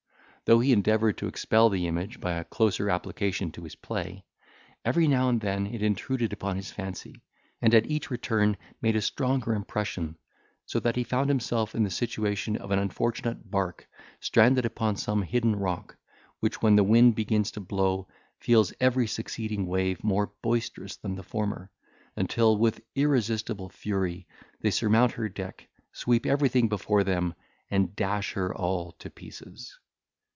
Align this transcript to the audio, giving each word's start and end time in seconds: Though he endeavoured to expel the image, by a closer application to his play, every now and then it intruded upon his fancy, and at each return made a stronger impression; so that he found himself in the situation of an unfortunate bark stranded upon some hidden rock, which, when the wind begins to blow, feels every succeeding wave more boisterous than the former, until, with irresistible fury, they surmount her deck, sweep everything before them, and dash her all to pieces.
Though 0.45 0.59
he 0.59 0.73
endeavoured 0.73 1.17
to 1.19 1.27
expel 1.29 1.69
the 1.69 1.87
image, 1.87 2.19
by 2.19 2.33
a 2.33 2.43
closer 2.43 2.89
application 2.89 3.53
to 3.53 3.63
his 3.63 3.75
play, 3.77 4.25
every 4.83 5.07
now 5.07 5.29
and 5.29 5.39
then 5.39 5.65
it 5.65 5.81
intruded 5.81 6.33
upon 6.33 6.57
his 6.57 6.69
fancy, 6.71 7.23
and 7.61 7.73
at 7.73 7.85
each 7.89 8.11
return 8.11 8.57
made 8.81 8.97
a 8.97 9.01
stronger 9.01 9.53
impression; 9.55 10.17
so 10.65 10.81
that 10.81 10.97
he 10.97 11.05
found 11.05 11.29
himself 11.29 11.73
in 11.73 11.83
the 11.83 11.89
situation 11.89 12.57
of 12.57 12.69
an 12.69 12.79
unfortunate 12.79 13.49
bark 13.49 13.87
stranded 14.19 14.65
upon 14.65 14.97
some 14.97 15.21
hidden 15.21 15.55
rock, 15.55 15.95
which, 16.41 16.61
when 16.61 16.75
the 16.75 16.83
wind 16.83 17.15
begins 17.15 17.49
to 17.51 17.61
blow, 17.61 18.09
feels 18.37 18.73
every 18.81 19.07
succeeding 19.07 19.65
wave 19.67 20.03
more 20.03 20.33
boisterous 20.41 20.97
than 20.97 21.15
the 21.15 21.23
former, 21.23 21.71
until, 22.17 22.57
with 22.57 22.83
irresistible 22.93 23.69
fury, 23.69 24.27
they 24.59 24.71
surmount 24.71 25.13
her 25.13 25.29
deck, 25.29 25.69
sweep 25.93 26.25
everything 26.25 26.67
before 26.67 27.05
them, 27.05 27.33
and 27.69 27.95
dash 27.95 28.33
her 28.33 28.53
all 28.53 28.91
to 28.99 29.09
pieces. 29.09 29.79